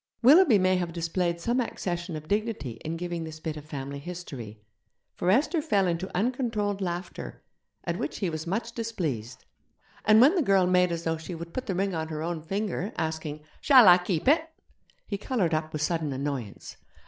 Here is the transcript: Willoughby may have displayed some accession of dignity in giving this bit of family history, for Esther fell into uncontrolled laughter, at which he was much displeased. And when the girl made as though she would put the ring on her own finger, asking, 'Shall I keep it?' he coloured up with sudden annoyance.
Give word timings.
Willoughby 0.23 0.57
may 0.57 0.77
have 0.77 0.93
displayed 0.93 1.39
some 1.39 1.59
accession 1.59 2.15
of 2.15 2.27
dignity 2.27 2.81
in 2.83 2.97
giving 2.97 3.23
this 3.23 3.39
bit 3.39 3.55
of 3.55 3.65
family 3.65 3.99
history, 3.99 4.59
for 5.13 5.29
Esther 5.29 5.61
fell 5.61 5.85
into 5.85 6.09
uncontrolled 6.17 6.81
laughter, 6.81 7.43
at 7.83 7.99
which 7.99 8.17
he 8.17 8.27
was 8.27 8.47
much 8.47 8.71
displeased. 8.71 9.45
And 10.03 10.19
when 10.19 10.33
the 10.33 10.41
girl 10.41 10.65
made 10.65 10.91
as 10.91 11.03
though 11.03 11.17
she 11.17 11.35
would 11.35 11.53
put 11.53 11.67
the 11.67 11.75
ring 11.75 11.93
on 11.93 12.07
her 12.07 12.23
own 12.23 12.41
finger, 12.41 12.91
asking, 12.97 13.41
'Shall 13.61 13.87
I 13.87 13.99
keep 13.99 14.27
it?' 14.27 14.49
he 15.05 15.19
coloured 15.19 15.53
up 15.53 15.71
with 15.71 15.83
sudden 15.83 16.11
annoyance. 16.11 16.77